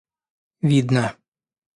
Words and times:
видно 0.71 1.05